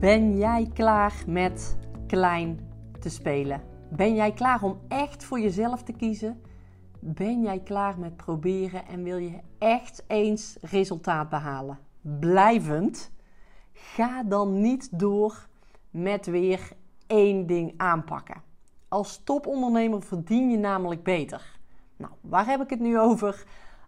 Ben 0.00 0.36
jij 0.36 0.70
klaar 0.74 1.22
met 1.26 1.76
klein 2.06 2.60
te 3.00 3.08
spelen? 3.08 3.62
Ben 3.90 4.14
jij 4.14 4.32
klaar 4.32 4.62
om 4.62 4.80
echt 4.88 5.24
voor 5.24 5.40
jezelf 5.40 5.82
te 5.82 5.92
kiezen? 5.92 6.42
Ben 7.00 7.42
jij 7.42 7.60
klaar 7.60 7.98
met 7.98 8.16
proberen 8.16 8.86
en 8.86 9.02
wil 9.02 9.16
je 9.16 9.38
echt 9.58 10.04
eens 10.06 10.58
resultaat 10.60 11.28
behalen? 11.28 11.78
Blijvend? 12.00 13.12
Ga 13.72 14.22
dan 14.22 14.60
niet 14.60 14.98
door 14.98 15.48
met 15.90 16.26
weer 16.26 16.72
één 17.06 17.46
ding 17.46 17.74
aanpakken. 17.76 18.42
Als 18.88 19.20
topondernemer 19.24 20.02
verdien 20.02 20.50
je 20.50 20.58
namelijk 20.58 21.02
beter. 21.02 21.58
Nou, 21.96 22.12
waar 22.20 22.46
heb 22.46 22.60
ik 22.60 22.70
het 22.70 22.80
nu 22.80 22.98
over? 22.98 23.44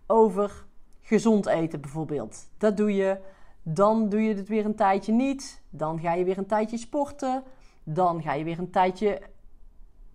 Over 0.06 0.64
gezond 1.00 1.46
eten 1.46 1.80
bijvoorbeeld. 1.80 2.48
Dat 2.58 2.76
doe 2.76 2.94
je 2.94 3.18
dan 3.62 4.08
doe 4.08 4.22
je 4.22 4.34
het 4.34 4.48
weer 4.48 4.64
een 4.64 4.74
tijdje 4.74 5.12
niet. 5.12 5.62
Dan 5.70 6.00
ga 6.00 6.12
je 6.12 6.24
weer 6.24 6.38
een 6.38 6.46
tijdje 6.46 6.76
sporten. 6.76 7.42
Dan 7.84 8.22
ga 8.22 8.32
je 8.32 8.44
weer 8.44 8.58
een 8.58 8.70
tijdje 8.70 9.20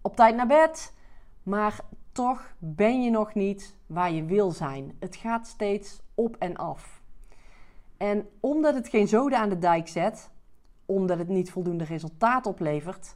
op 0.01 0.15
tijd 0.15 0.35
naar 0.35 0.47
bed. 0.47 0.93
Maar 1.43 1.79
toch 2.11 2.53
ben 2.57 3.03
je 3.03 3.09
nog 3.09 3.33
niet 3.33 3.75
waar 3.85 4.11
je 4.11 4.25
wil 4.25 4.51
zijn. 4.51 4.95
Het 4.99 5.15
gaat 5.15 5.47
steeds 5.47 6.01
op 6.15 6.35
en 6.39 6.55
af. 6.55 7.01
En 7.97 8.29
omdat 8.39 8.73
het 8.73 8.87
geen 8.87 9.07
zoden 9.07 9.39
aan 9.39 9.49
de 9.49 9.59
dijk 9.59 9.87
zet, 9.87 10.29
omdat 10.85 11.17
het 11.17 11.27
niet 11.27 11.51
voldoende 11.51 11.83
resultaat 11.83 12.45
oplevert 12.45 13.15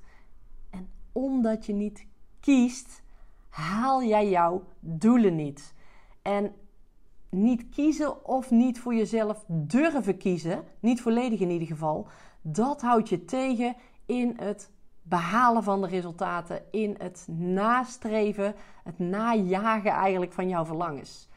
en 0.70 0.90
omdat 1.12 1.66
je 1.66 1.74
niet 1.74 2.06
kiest, 2.40 3.04
haal 3.50 4.04
jij 4.04 4.30
jouw 4.30 4.64
doelen 4.80 5.36
niet. 5.36 5.74
En 6.22 6.54
niet 7.32 7.70
kiezen 7.70 8.26
of 8.26 8.52
niet 8.52 8.80
voor 8.80 8.96
jezelf 8.96 9.44
durven 9.48 10.18
kiezen, 10.18 10.64
niet 10.80 11.02
volledig 11.02 11.40
in 11.40 11.50
ieder 11.50 11.68
geval, 11.68 12.08
dat 12.42 12.82
houdt 12.82 13.10
je 13.10 13.26
tegen 13.26 13.76
in 14.06 14.34
het 14.38 14.72
behalen 15.02 15.64
van 15.64 15.82
de 15.82 15.88
resultaten, 15.88 16.62
in 16.72 16.96
het 16.98 17.28
nastreven, 17.32 18.56
het 18.84 19.00
najagen 19.00 19.92
eigenlijk 19.92 20.34
van 20.34 20.50
jouw 20.50 20.66
verlangens. 20.66 21.30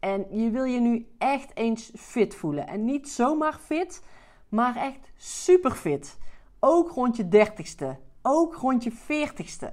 En 0.00 0.26
je 0.30 0.50
wil 0.50 0.64
je 0.64 0.80
nu 0.80 1.06
echt 1.18 1.56
eens 1.56 1.90
fit 1.94 2.34
voelen. 2.34 2.66
En 2.66 2.84
niet 2.84 3.08
zomaar 3.08 3.58
fit, 3.58 4.02
maar 4.48 4.76
echt 4.76 5.12
super 5.16 5.70
fit. 5.70 6.18
Ook 6.60 6.90
rond 6.90 7.16
je 7.16 7.28
dertigste, 7.28 7.98
ook 8.22 8.54
rond 8.54 8.84
je 8.84 8.92
veertigste. 8.92 9.72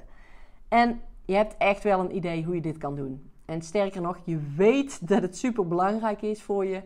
En 0.67 1.01
je 1.25 1.33
hebt 1.33 1.57
echt 1.57 1.83
wel 1.83 1.99
een 1.99 2.15
idee 2.15 2.43
hoe 2.43 2.55
je 2.55 2.61
dit 2.61 2.77
kan 2.77 2.95
doen. 2.95 3.30
En 3.51 3.61
sterker 3.61 4.01
nog, 4.01 4.17
je 4.25 4.39
weet 4.55 5.07
dat 5.07 5.21
het 5.21 5.37
super 5.37 5.67
belangrijk 5.67 6.21
is 6.21 6.41
voor 6.41 6.65
je, 6.65 6.81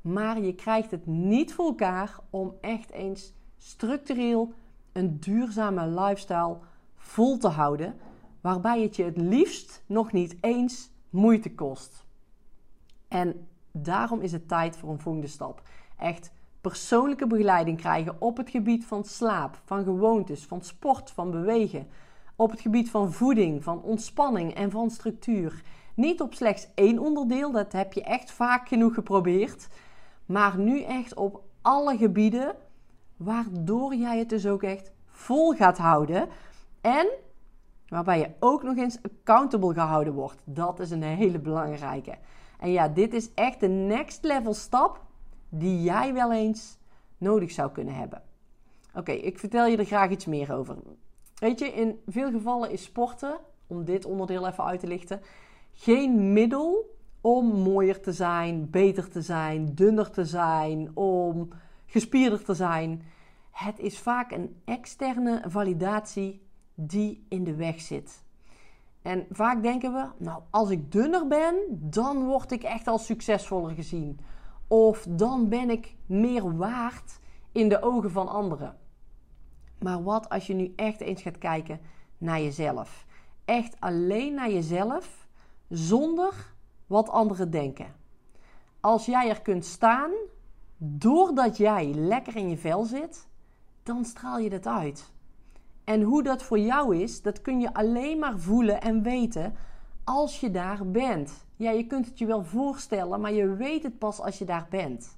maar 0.00 0.40
je 0.40 0.54
krijgt 0.54 0.90
het 0.90 1.06
niet 1.06 1.54
voor 1.54 1.66
elkaar 1.66 2.18
om 2.30 2.54
echt 2.60 2.90
eens 2.90 3.32
structureel 3.58 4.52
een 4.92 5.20
duurzame 5.20 5.86
lifestyle 5.86 6.58
vol 6.94 7.38
te 7.38 7.48
houden, 7.48 7.96
waarbij 8.40 8.82
het 8.82 8.96
je 8.96 9.04
het 9.04 9.16
liefst 9.16 9.82
nog 9.86 10.12
niet 10.12 10.36
eens 10.40 10.90
moeite 11.10 11.54
kost. 11.54 12.06
En 13.08 13.48
daarom 13.72 14.20
is 14.20 14.32
het 14.32 14.48
tijd 14.48 14.76
voor 14.76 14.90
een 14.90 15.00
volgende 15.00 15.28
stap. 15.28 15.62
Echt 15.98 16.32
persoonlijke 16.60 17.26
begeleiding 17.26 17.78
krijgen 17.78 18.16
op 18.18 18.36
het 18.36 18.50
gebied 18.50 18.86
van 18.86 19.04
slaap, 19.04 19.60
van 19.64 19.84
gewoontes, 19.84 20.44
van 20.44 20.62
sport, 20.62 21.10
van 21.10 21.30
bewegen. 21.30 21.88
Op 22.36 22.50
het 22.50 22.60
gebied 22.60 22.90
van 22.90 23.12
voeding, 23.12 23.64
van 23.64 23.82
ontspanning 23.82 24.54
en 24.54 24.70
van 24.70 24.90
structuur. 24.90 25.62
Niet 25.96 26.20
op 26.20 26.34
slechts 26.34 26.68
één 26.74 26.98
onderdeel, 26.98 27.52
dat 27.52 27.72
heb 27.72 27.92
je 27.92 28.02
echt 28.02 28.30
vaak 28.30 28.68
genoeg 28.68 28.94
geprobeerd. 28.94 29.68
Maar 30.26 30.58
nu 30.58 30.82
echt 30.82 31.14
op 31.14 31.42
alle 31.62 31.96
gebieden, 31.96 32.54
waardoor 33.16 33.94
jij 33.94 34.18
het 34.18 34.28
dus 34.28 34.46
ook 34.46 34.62
echt 34.62 34.92
vol 35.06 35.52
gaat 35.52 35.78
houden. 35.78 36.28
En 36.80 37.08
waarbij 37.88 38.18
je 38.18 38.30
ook 38.40 38.62
nog 38.62 38.76
eens 38.76 38.98
accountable 39.02 39.74
gehouden 39.74 40.12
wordt. 40.12 40.42
Dat 40.44 40.80
is 40.80 40.90
een 40.90 41.02
hele 41.02 41.38
belangrijke. 41.38 42.14
En 42.58 42.70
ja, 42.70 42.88
dit 42.88 43.14
is 43.14 43.34
echt 43.34 43.60
de 43.60 43.68
next 43.68 44.24
level 44.24 44.54
stap 44.54 45.04
die 45.48 45.82
jij 45.82 46.12
wel 46.12 46.32
eens 46.32 46.78
nodig 47.18 47.50
zou 47.50 47.70
kunnen 47.70 47.94
hebben. 47.94 48.22
Oké, 48.94 49.12
ik 49.12 49.38
vertel 49.38 49.66
je 49.66 49.76
er 49.76 49.84
graag 49.84 50.10
iets 50.10 50.26
meer 50.26 50.54
over. 50.54 50.76
Weet 51.34 51.58
je, 51.58 51.66
in 51.66 52.00
veel 52.06 52.30
gevallen 52.30 52.70
is 52.70 52.82
sporten, 52.82 53.38
om 53.66 53.84
dit 53.84 54.04
onderdeel 54.04 54.46
even 54.46 54.64
uit 54.64 54.80
te 54.80 54.86
lichten, 54.86 55.20
geen 55.76 56.32
middel 56.32 56.96
om 57.20 57.46
mooier 57.46 58.00
te 58.00 58.12
zijn, 58.12 58.70
beter 58.70 59.08
te 59.10 59.22
zijn, 59.22 59.74
dunner 59.74 60.10
te 60.10 60.24
zijn, 60.24 60.96
om 60.96 61.48
gespierder 61.86 62.44
te 62.44 62.54
zijn. 62.54 63.02
Het 63.50 63.78
is 63.78 63.98
vaak 63.98 64.32
een 64.32 64.60
externe 64.64 65.42
validatie 65.46 66.42
die 66.74 67.26
in 67.28 67.44
de 67.44 67.54
weg 67.54 67.80
zit. 67.80 68.24
En 69.02 69.26
vaak 69.30 69.62
denken 69.62 69.92
we, 69.92 70.08
nou, 70.18 70.42
als 70.50 70.70
ik 70.70 70.92
dunner 70.92 71.26
ben, 71.26 71.54
dan 71.70 72.24
word 72.24 72.52
ik 72.52 72.62
echt 72.62 72.86
als 72.86 73.06
succesvoller 73.06 73.74
gezien. 73.74 74.18
Of 74.68 75.06
dan 75.08 75.48
ben 75.48 75.70
ik 75.70 75.96
meer 76.06 76.56
waard 76.56 77.20
in 77.52 77.68
de 77.68 77.82
ogen 77.82 78.10
van 78.10 78.28
anderen. 78.28 78.76
Maar 79.78 80.02
wat 80.02 80.28
als 80.28 80.46
je 80.46 80.54
nu 80.54 80.72
echt 80.76 81.00
eens 81.00 81.22
gaat 81.22 81.38
kijken 81.38 81.80
naar 82.18 82.40
jezelf? 82.40 83.06
Echt 83.44 83.76
alleen 83.80 84.34
naar 84.34 84.50
jezelf 84.50 85.25
zonder 85.68 86.54
wat 86.86 87.08
anderen 87.08 87.50
denken. 87.50 87.94
Als 88.80 89.06
jij 89.06 89.28
er 89.28 89.42
kunt 89.42 89.64
staan, 89.64 90.10
doordat 90.76 91.56
jij 91.56 91.92
lekker 91.94 92.36
in 92.36 92.48
je 92.48 92.56
vel 92.56 92.84
zit, 92.84 93.28
dan 93.82 94.04
straal 94.04 94.38
je 94.38 94.50
dat 94.50 94.66
uit. 94.66 95.12
En 95.84 96.02
hoe 96.02 96.22
dat 96.22 96.42
voor 96.42 96.58
jou 96.58 96.96
is, 96.96 97.22
dat 97.22 97.40
kun 97.40 97.60
je 97.60 97.74
alleen 97.74 98.18
maar 98.18 98.38
voelen 98.38 98.80
en 98.80 99.02
weten 99.02 99.54
als 100.04 100.40
je 100.40 100.50
daar 100.50 100.90
bent. 100.90 101.44
Ja, 101.56 101.70
je 101.70 101.86
kunt 101.86 102.06
het 102.06 102.18
je 102.18 102.26
wel 102.26 102.44
voorstellen, 102.44 103.20
maar 103.20 103.32
je 103.32 103.54
weet 103.54 103.82
het 103.82 103.98
pas 103.98 104.20
als 104.20 104.38
je 104.38 104.44
daar 104.44 104.66
bent. 104.70 105.16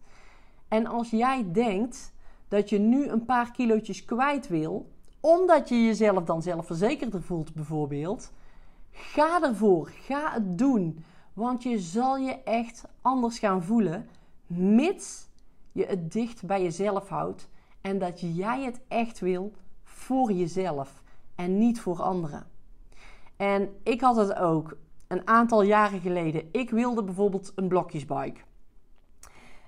En 0.68 0.86
als 0.86 1.10
jij 1.10 1.52
denkt 1.52 2.12
dat 2.48 2.68
je 2.68 2.78
nu 2.78 3.06
een 3.06 3.24
paar 3.24 3.50
kilootjes 3.50 4.04
kwijt 4.04 4.48
wil, 4.48 4.90
omdat 5.20 5.68
je 5.68 5.84
jezelf 5.84 6.24
dan 6.24 6.42
zelfverzekerder 6.42 7.22
voelt 7.22 7.54
bijvoorbeeld, 7.54 8.32
Ga 8.90 9.42
ervoor. 9.42 9.88
Ga 9.88 10.32
het 10.32 10.58
doen. 10.58 11.04
Want 11.32 11.62
je 11.62 11.78
zal 11.78 12.16
je 12.16 12.42
echt 12.42 12.84
anders 13.02 13.38
gaan 13.38 13.62
voelen. 13.62 14.08
Mits 14.46 15.28
je 15.72 15.84
het 15.84 16.12
dicht 16.12 16.46
bij 16.46 16.62
jezelf 16.62 17.08
houdt. 17.08 17.48
En 17.80 17.98
dat 17.98 18.20
jij 18.20 18.64
het 18.64 18.80
echt 18.88 19.18
wil 19.18 19.52
voor 19.84 20.32
jezelf. 20.32 21.02
En 21.34 21.58
niet 21.58 21.80
voor 21.80 22.02
anderen. 22.02 22.46
En 23.36 23.68
ik 23.82 24.00
had 24.00 24.16
het 24.16 24.34
ook 24.34 24.76
een 25.08 25.26
aantal 25.26 25.62
jaren 25.62 26.00
geleden. 26.00 26.48
Ik 26.52 26.70
wilde 26.70 27.02
bijvoorbeeld 27.02 27.52
een 27.54 27.68
blokjesbike. 27.68 28.40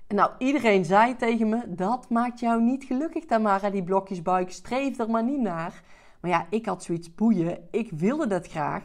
Nou, 0.07 0.31
iedereen 0.37 0.85
zei 0.85 1.15
tegen 1.15 1.49
me: 1.49 1.63
dat 1.67 2.09
maakt 2.09 2.39
jou 2.39 2.61
niet 2.61 2.83
gelukkig, 2.83 3.25
Tamara, 3.25 3.69
die 3.69 3.83
blokjesbike. 3.83 4.51
Streef 4.51 4.99
er 4.99 5.09
maar 5.09 5.23
niet 5.23 5.39
naar. 5.39 5.83
Maar 6.21 6.31
ja, 6.31 6.45
ik 6.49 6.65
had 6.65 6.83
zoiets 6.83 7.15
boeien. 7.15 7.67
Ik 7.71 7.91
wilde 7.91 8.27
dat 8.27 8.47
graag. 8.47 8.83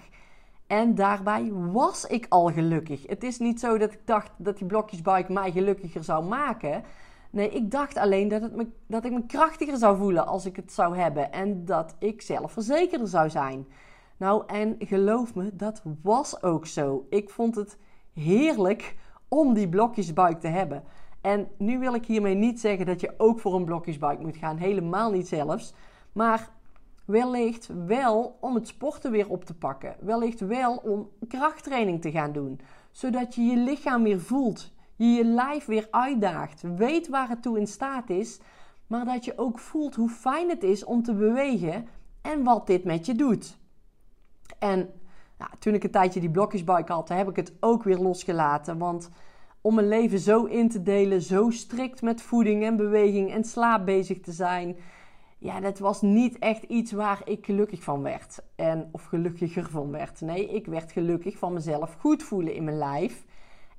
En 0.67 0.95
daarbij 0.95 1.53
was 1.53 2.05
ik 2.05 2.27
al 2.29 2.53
gelukkig. 2.53 3.07
Het 3.07 3.23
is 3.23 3.39
niet 3.39 3.61
zo 3.61 3.79
dat 3.79 3.93
ik 3.93 4.01
dacht 4.05 4.31
dat 4.37 4.59
die 4.59 4.67
blokjesbike 4.67 5.33
mij 5.33 5.51
gelukkiger 5.51 6.05
zou 6.05 6.25
maken. 6.25 6.83
Nee, 7.31 7.51
ik 7.51 7.71
dacht 7.71 7.97
alleen 7.97 8.29
dat, 8.29 8.43
het 8.43 8.67
dat 8.87 9.05
ik 9.05 9.13
me 9.13 9.27
krachtiger 9.27 9.77
zou 9.77 9.97
voelen 9.97 10.27
als 10.27 10.47
ik 10.47 10.57
het 10.57 10.73
zou 10.73 10.97
hebben. 10.97 11.33
En 11.33 11.65
dat 11.65 11.95
ik 11.99 12.23
zelfverzekerder 12.23 13.09
zou 13.09 13.31
zijn. 13.31 13.67
Nou, 14.17 14.43
en 14.47 14.77
geloof 14.79 15.35
me, 15.35 15.51
dat 15.57 15.83
was 16.03 16.43
ook 16.43 16.67
zo. 16.67 17.07
Ik 17.11 17.31
vond 17.31 17.55
het 17.55 17.79
heerlijk 18.13 18.97
om 19.29 19.55
die 19.55 19.69
blokjesbike 19.69 20.39
te 20.39 20.49
hebben. 20.49 20.83
En 21.21 21.49
nu 21.59 21.79
wil 21.79 21.95
ik 21.95 22.07
hiermee 22.07 22.35
niet 22.35 22.61
zeggen 22.61 22.87
dat 22.87 23.01
je 23.01 23.15
ook 23.17 23.41
voor 23.41 23.55
een 23.55 23.65
blokjesbike 23.65 24.23
moet 24.23 24.37
gaan. 24.37 24.57
Helemaal 24.57 25.11
niet 25.11 25.29
zelfs. 25.29 25.75
Maar 26.13 26.51
Wellicht 27.07 27.69
wel 27.87 28.37
om 28.41 28.55
het 28.55 28.69
sporten 28.69 29.11
weer 29.11 29.29
op 29.29 29.45
te 29.45 29.55
pakken. 29.55 29.97
Wellicht 30.01 30.41
wel 30.41 30.77
om 30.77 31.11
krachttraining 31.29 32.01
te 32.01 32.11
gaan 32.11 32.33
doen. 32.33 32.61
Zodat 32.91 33.35
je 33.35 33.43
je 33.43 33.57
lichaam 33.57 34.03
weer 34.03 34.21
voelt. 34.21 34.73
Je 34.97 35.07
je 35.07 35.25
lijf 35.25 35.65
weer 35.65 35.89
uitdaagt. 35.91 36.63
Weet 36.77 37.09
waar 37.09 37.29
het 37.29 37.43
toe 37.43 37.59
in 37.59 37.67
staat 37.67 38.11
is. 38.11 38.41
Maar 38.87 39.05
dat 39.05 39.25
je 39.25 39.39
ook 39.39 39.59
voelt 39.59 39.95
hoe 39.95 40.09
fijn 40.09 40.49
het 40.49 40.63
is 40.63 40.85
om 40.85 41.03
te 41.03 41.15
bewegen. 41.15 41.89
En 42.23 42.45
wat 42.45 42.67
dit 42.67 42.85
met 42.85 43.07
je 43.07 43.15
doet. 43.15 43.59
En 44.59 44.91
nou, 45.39 45.51
toen 45.59 45.75
ik 45.75 45.85
een 45.85 45.91
tijdje 45.91 46.21
die 46.21 46.31
blokjesbike 46.31 46.93
had, 46.93 47.09
heb 47.09 47.29
ik 47.29 47.37
het 47.37 47.53
ook 47.61 47.83
weer 47.83 47.99
losgelaten. 47.99 48.79
Want 48.79 49.11
om 49.61 49.75
mijn 49.75 49.89
leven 49.89 50.19
zo 50.19 50.45
in 50.45 50.69
te 50.69 50.83
delen, 50.83 51.23
zo 51.23 51.51
strikt 51.51 52.03
met 52.03 52.23
voeding 52.23 52.65
en 52.65 52.77
beweging 52.77 53.33
en 53.33 53.45
slaap 53.45 53.85
bezig 53.85 54.21
te 54.21 54.33
zijn 54.33 54.77
ja, 55.39 55.61
dat 55.61 55.79
was 55.79 56.03
niet 56.03 56.39
echt 56.39 56.63
iets 56.63 56.93
waar 56.93 57.21
ik 57.25 57.45
gelukkig 57.45 57.83
van 57.83 58.03
werd. 58.03 58.39
En, 58.55 58.89
of 58.93 59.05
gelukkiger 59.05 59.71
van 59.71 59.91
werd. 59.91 60.21
Nee, 60.21 60.49
ik 60.49 60.67
werd 60.67 60.93
gelukkig 60.93 61.39
van 61.39 61.53
mezelf 61.53 61.97
goed 61.99 62.23
voelen 62.23 62.55
in 62.55 62.65
mijn 62.65 62.79
lijf. 62.79 63.25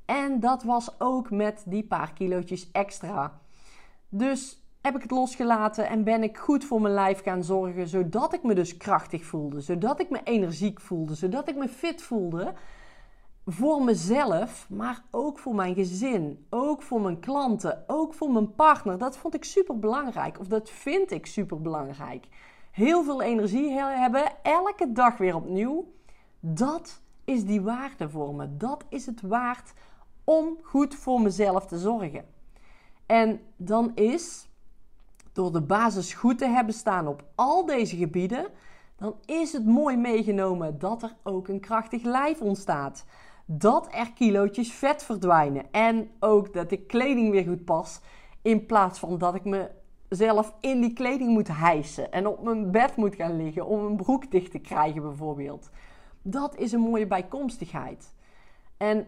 En 0.06 0.40
dat 0.40 0.64
was 0.64 1.00
ook 1.00 1.32
met 1.32 1.64
die 1.66 1.84
paar 1.84 2.14
kilootjes 2.14 2.72
extra. 2.72 3.40
Dus 4.10 4.62
heb 4.82 4.96
ik 4.96 5.02
het 5.02 5.12
losgelaten 5.12 5.88
en 5.88 6.04
ben 6.04 6.24
ik 6.24 6.38
goed 6.38 6.66
voor 6.66 6.82
mijn 6.82 6.94
lijf 6.94 7.22
gaan 7.22 7.44
zorgen, 7.44 7.88
zodat 7.88 8.34
ik 8.34 8.44
me 8.44 8.56
dus 8.56 8.78
krachtig 8.78 9.26
voelde, 9.26 9.62
zodat 9.62 10.00
ik 10.00 10.10
me 10.10 10.20
energiek 10.24 10.82
voelde, 10.82 11.16
zodat 11.16 11.50
ik 11.50 11.56
me 11.56 11.68
fit 11.68 12.02
voelde 12.02 12.54
voor 13.50 13.84
mezelf, 13.84 14.70
maar 14.70 15.04
ook 15.12 15.40
voor 15.40 15.56
mijn 15.56 15.74
gezin, 15.74 16.46
ook 16.50 16.82
voor 16.82 17.02
mijn 17.02 17.20
klanten, 17.20 17.84
ook 17.88 18.14
voor 18.14 18.32
mijn 18.32 18.56
partner. 18.56 18.98
Dat 18.98 19.18
vond 19.18 19.34
ik 19.36 19.44
super 19.44 19.80
belangrijk, 19.80 20.40
of 20.40 20.48
dat 20.48 20.70
vind 20.70 21.12
ik 21.12 21.26
super 21.26 21.62
belangrijk. 21.62 22.28
Heel 22.72 23.04
veel 23.04 23.22
energie 23.22 23.70
hebben, 23.72 24.24
elke 24.44 24.92
dag 24.92 25.18
weer 25.18 25.36
opnieuw. 25.36 25.94
Dat 26.40 27.02
is 27.24 27.46
die 27.46 27.62
waarde 27.62 28.10
voor 28.10 28.36
me. 28.36 28.58
Dat 28.58 28.86
is 28.90 29.06
het 29.06 29.22
waard 29.22 29.74
om 30.24 30.58
goed 30.62 30.96
voor 30.96 31.22
mezelf 31.22 31.66
te 31.66 31.78
zorgen. 31.78 32.26
En 33.06 33.40
dan 33.58 33.92
is, 33.96 34.50
door 35.34 35.52
de 35.52 35.62
basis 35.62 36.14
goed 36.14 36.38
te 36.38 36.48
hebben 36.48 36.74
staan 36.74 37.08
op 37.08 37.24
al 37.36 37.66
deze 37.66 37.96
gebieden, 37.96 38.48
dan 38.98 39.16
is 39.26 39.54
het 39.54 39.66
mooi 39.66 39.98
meegenomen 39.98 40.80
dat 40.80 41.04
er 41.04 41.16
ook 41.24 41.48
een 41.48 41.60
krachtig 41.60 42.04
lijf 42.04 42.42
ontstaat 42.42 43.06
dat 43.50 43.88
er 43.92 44.14
kilootjes 44.14 44.72
vet 44.72 45.04
verdwijnen. 45.04 45.72
En 45.72 46.10
ook 46.20 46.54
dat 46.54 46.72
ik 46.72 46.88
kleding 46.88 47.32
weer 47.32 47.44
goed 47.44 47.66
pas. 47.66 48.00
In 48.42 48.66
plaats 48.66 49.00
van 49.00 49.18
dat 49.18 49.36
ik 49.36 49.70
mezelf 50.10 50.54
in 50.60 50.82
die 50.82 50.94
kleding 50.94 51.30
moet 51.30 51.48
hijsen. 51.48 52.12
En 52.12 52.28
op 52.28 52.44
mijn 52.44 52.72
bed 52.72 52.96
moet 52.96 53.16
gaan 53.16 53.38
liggen 53.38 53.66
om 53.66 53.86
een 53.86 53.96
broek 53.96 54.32
dicht 54.32 54.52
te 54.52 54.60
krijgen 54.60 55.02
bijvoorbeeld. 55.02 55.70
Dat 56.22 56.56
is 56.56 56.72
een 56.72 56.80
mooie 56.80 57.08
bijkomstigheid. 57.08 58.16
En 58.78 59.08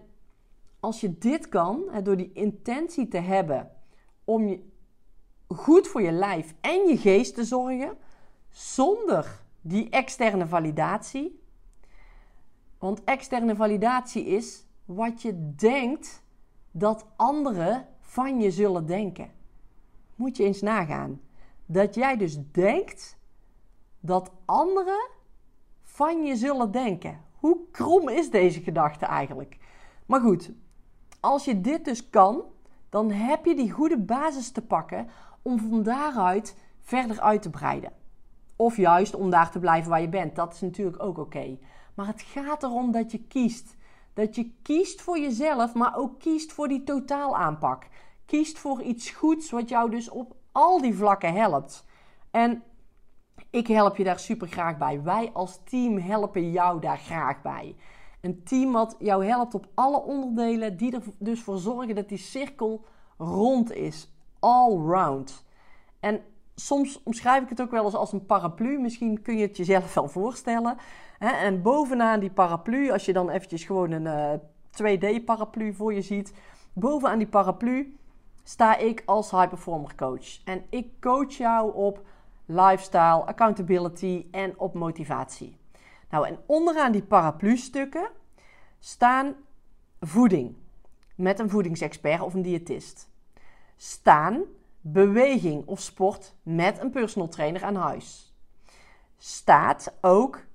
als 0.79 1.01
je 1.01 1.17
dit 1.17 1.49
kan, 1.49 1.83
door 2.03 2.17
die 2.17 2.31
intentie 2.33 3.07
te 3.07 3.17
hebben 3.17 3.71
om 4.23 4.47
je 4.47 4.67
goed 5.47 5.87
voor 5.87 6.01
je 6.01 6.11
lijf 6.11 6.53
en 6.61 6.87
je 6.87 6.97
geest 6.97 7.35
te 7.35 7.43
zorgen, 7.43 7.97
zonder 8.49 9.41
die 9.61 9.89
externe 9.89 10.47
validatie, 10.47 11.38
want 12.79 13.03
externe 13.03 13.55
validatie 13.55 14.25
is 14.25 14.65
wat 14.85 15.21
je 15.21 15.53
denkt 15.55 16.23
dat 16.71 17.05
anderen 17.15 17.87
van 17.99 18.39
je 18.39 18.51
zullen 18.51 18.85
denken. 18.85 19.31
Moet 20.15 20.37
je 20.37 20.43
eens 20.43 20.61
nagaan. 20.61 21.21
Dat 21.65 21.95
jij 21.95 22.17
dus 22.17 22.37
denkt 22.51 23.17
dat 23.99 24.31
anderen 24.45 25.09
van 25.83 26.23
je 26.23 26.35
zullen 26.35 26.71
denken. 26.71 27.21
Hoe 27.33 27.57
krom 27.71 28.09
is 28.09 28.29
deze 28.29 28.61
gedachte 28.61 29.05
eigenlijk? 29.05 29.57
Maar 30.05 30.21
goed, 30.21 30.51
als 31.19 31.45
je 31.45 31.61
dit 31.61 31.85
dus 31.85 32.09
kan, 32.09 32.43
dan 32.89 33.11
heb 33.11 33.45
je 33.45 33.55
die 33.55 33.71
goede 33.71 33.97
basis 33.97 34.51
te 34.51 34.61
pakken 34.61 35.07
om 35.41 35.59
van 35.59 35.83
daaruit 35.83 36.55
verder 36.79 37.19
uit 37.19 37.41
te 37.41 37.49
breiden. 37.49 37.91
Of 38.55 38.77
juist 38.77 39.15
om 39.15 39.29
daar 39.29 39.51
te 39.51 39.59
blijven 39.59 39.89
waar 39.89 40.01
je 40.01 40.09
bent. 40.09 40.35
Dat 40.35 40.53
is 40.53 40.61
natuurlijk 40.61 41.03
ook 41.03 41.17
oké. 41.17 41.57
Maar 41.99 42.07
het 42.07 42.21
gaat 42.21 42.63
erom 42.63 42.91
dat 42.91 43.11
je 43.11 43.19
kiest. 43.19 43.75
Dat 44.13 44.35
je 44.35 44.51
kiest 44.61 45.01
voor 45.01 45.19
jezelf, 45.19 45.73
maar 45.73 45.97
ook 45.97 46.19
kiest 46.19 46.51
voor 46.51 46.67
die 46.67 46.83
totaalaanpak. 46.83 47.87
Kiest 48.25 48.57
voor 48.57 48.81
iets 48.81 49.09
goeds 49.09 49.51
wat 49.51 49.69
jou 49.69 49.89
dus 49.89 50.09
op 50.09 50.35
al 50.51 50.81
die 50.81 50.95
vlakken 50.95 51.33
helpt. 51.33 51.85
En 52.31 52.63
ik 53.49 53.67
help 53.67 53.97
je 53.97 54.03
daar 54.03 54.19
super 54.19 54.47
graag 54.47 54.77
bij. 54.77 55.03
Wij 55.03 55.29
als 55.33 55.59
team 55.63 55.97
helpen 55.97 56.51
jou 56.51 56.81
daar 56.81 56.97
graag 56.97 57.41
bij. 57.41 57.75
Een 58.21 58.43
team 58.43 58.71
wat 58.71 58.95
jou 58.99 59.25
helpt 59.25 59.53
op 59.53 59.67
alle 59.73 60.01
onderdelen, 60.01 60.77
die 60.77 60.91
er 60.91 61.03
dus 61.17 61.41
voor 61.41 61.57
zorgen 61.57 61.95
dat 61.95 62.09
die 62.09 62.17
cirkel 62.17 62.85
rond 63.17 63.71
is. 63.71 64.11
All 64.39 64.77
round. 64.77 65.43
En 65.99 66.21
soms 66.55 67.03
omschrijf 67.03 67.43
ik 67.43 67.49
het 67.49 67.61
ook 67.61 67.71
wel 67.71 67.85
eens 67.85 67.95
als 67.95 68.11
een 68.11 68.25
paraplu. 68.25 68.79
Misschien 68.79 69.21
kun 69.21 69.37
je 69.37 69.47
het 69.47 69.57
jezelf 69.57 69.93
wel 69.93 70.07
voorstellen. 70.07 70.77
En 71.19 71.61
bovenaan 71.61 72.19
die 72.19 72.31
paraplu, 72.31 72.91
als 72.91 73.05
je 73.05 73.13
dan 73.13 73.29
eventjes 73.29 73.63
gewoon 73.63 73.91
een 73.91 74.39
2D-paraplu 74.71 75.69
eh, 75.69 75.75
voor 75.75 75.93
je 75.93 76.01
ziet, 76.01 76.33
bovenaan 76.73 77.17
die 77.17 77.27
paraplu 77.27 77.97
sta 78.43 78.77
ik 78.77 79.03
als 79.05 79.31
high 79.31 79.47
performer 79.47 79.95
coach. 79.95 80.43
En 80.43 80.63
ik 80.69 80.87
coach 80.99 81.33
jou 81.33 81.73
op 81.73 82.01
lifestyle, 82.45 83.25
accountability 83.25 84.25
en 84.31 84.59
op 84.59 84.73
motivatie. 84.73 85.57
Nou, 86.09 86.27
en 86.27 86.39
onderaan 86.45 86.91
die 86.91 87.03
paraplu-stukken 87.03 88.09
staan 88.79 89.35
voeding 89.99 90.55
met 91.15 91.39
een 91.39 91.49
voedingsexpert 91.49 92.21
of 92.21 92.33
een 92.33 92.41
diëtist. 92.41 93.09
Staan 93.75 94.43
beweging 94.81 95.65
of 95.65 95.79
sport 95.79 96.35
met 96.43 96.79
een 96.79 96.89
personal 96.89 97.27
trainer 97.27 97.63
aan 97.63 97.75
huis. 97.75 98.33
Staat 99.17 99.93
ook 100.01 100.47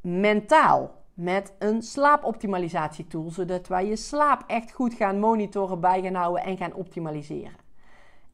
mentaal 0.00 0.94
met 1.14 1.52
een 1.58 1.82
slaapoptimalisatietool, 1.82 3.30
zodat 3.30 3.68
wij 3.68 3.86
je 3.86 3.96
slaap 3.96 4.44
echt 4.46 4.72
goed 4.72 4.94
gaan 4.94 5.18
monitoren, 5.18 5.80
bij 5.80 6.02
gaan 6.02 6.14
houden 6.14 6.44
en 6.44 6.56
gaan 6.56 6.72
optimaliseren. 6.72 7.56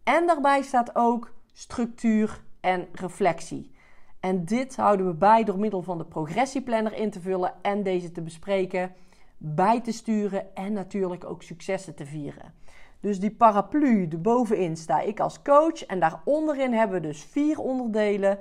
En 0.04 0.26
daarbij 0.26 0.62
staat 0.62 0.96
ook 0.96 1.32
structuur 1.52 2.42
en 2.60 2.86
reflectie. 2.92 3.72
En 4.20 4.44
dit 4.44 4.76
houden 4.76 5.06
we 5.06 5.14
bij 5.14 5.44
door 5.44 5.58
middel 5.58 5.82
van 5.82 5.98
de 5.98 6.04
progressieplanner 6.04 6.92
in 6.92 7.10
te 7.10 7.20
vullen 7.20 7.54
en 7.62 7.82
deze 7.82 8.12
te 8.12 8.22
bespreken, 8.22 8.94
bij 9.36 9.80
te 9.80 9.92
sturen 9.92 10.54
en 10.54 10.72
natuurlijk 10.72 11.24
ook 11.24 11.42
successen 11.42 11.94
te 11.94 12.06
vieren. 12.06 12.54
Dus 13.00 13.20
die 13.20 13.30
paraplu, 13.30 14.08
de 14.08 14.18
bovenin 14.18 14.76
sta 14.76 15.00
ik 15.00 15.20
als 15.20 15.42
coach 15.42 15.84
en 15.86 16.00
daaronderin 16.00 16.72
hebben 16.72 17.00
we 17.00 17.06
dus 17.06 17.24
vier 17.24 17.58
onderdelen. 17.58 18.38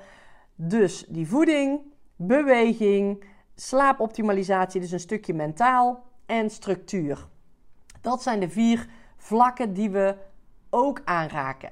Dus 0.55 1.05
die 1.07 1.27
voeding, 1.27 1.79
beweging, 2.15 3.23
slaapoptimalisatie, 3.55 4.81
dus 4.81 4.91
een 4.91 4.99
stukje 4.99 5.33
mentaal 5.33 6.03
en 6.25 6.49
structuur. 6.49 7.27
Dat 8.01 8.21
zijn 8.21 8.39
de 8.39 8.49
vier 8.49 8.89
vlakken 9.17 9.73
die 9.73 9.89
we 9.89 10.15
ook 10.69 11.01
aanraken. 11.05 11.71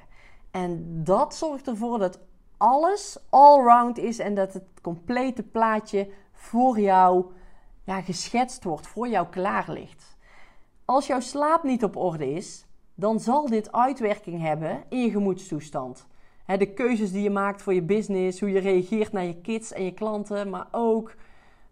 En 0.51 1.03
dat 1.03 1.35
zorgt 1.35 1.67
ervoor 1.67 1.99
dat 1.99 2.19
alles 2.57 3.17
allround 3.29 3.97
is 3.97 4.19
en 4.19 4.35
dat 4.35 4.53
het 4.53 4.63
complete 4.81 5.43
plaatje 5.43 6.09
voor 6.31 6.79
jou 6.79 7.25
ja, 7.83 8.01
geschetst 8.01 8.63
wordt, 8.63 8.87
voor 8.87 9.07
jou 9.07 9.27
klaar 9.27 9.71
ligt. 9.71 10.17
Als 10.85 11.07
jouw 11.07 11.19
slaap 11.19 11.63
niet 11.63 11.83
op 11.83 11.95
orde 11.95 12.33
is, 12.33 12.65
dan 12.95 13.19
zal 13.19 13.45
dit 13.45 13.71
uitwerking 13.71 14.41
hebben 14.41 14.83
in 14.89 15.01
je 15.01 15.09
gemoedstoestand 15.09 16.07
de 16.57 16.73
keuzes 16.73 17.11
die 17.11 17.21
je 17.21 17.29
maakt 17.29 17.61
voor 17.61 17.73
je 17.73 17.81
business, 17.81 18.39
hoe 18.39 18.51
je 18.51 18.59
reageert 18.59 19.11
naar 19.11 19.25
je 19.25 19.41
kids 19.41 19.73
en 19.73 19.83
je 19.83 19.93
klanten, 19.93 20.49
maar 20.49 20.67
ook 20.71 21.15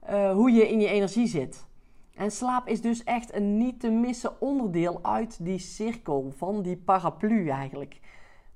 uh, 0.09 0.31
hoe 0.31 0.51
je 0.51 0.69
in 0.69 0.79
je 0.79 0.87
energie 0.87 1.27
zit. 1.27 1.67
En 2.15 2.31
slaap 2.31 2.67
is 2.67 2.81
dus 2.81 3.03
echt 3.03 3.33
een 3.33 3.57
niet 3.57 3.79
te 3.79 3.89
missen 3.89 4.41
onderdeel 4.41 4.99
uit 5.01 5.45
die 5.45 5.59
cirkel, 5.59 6.33
van 6.37 6.61
die 6.61 6.77
paraplu 6.77 7.49
eigenlijk. 7.49 7.99